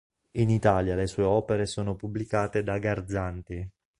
In 0.31 0.49
Italia 0.49 0.95
le 0.95 1.05
sue 1.05 1.21
opere 1.21 1.67
sono 1.67 1.93
pubblicate 1.95 2.63
da 2.63 2.79
Garzanti. 2.79 3.69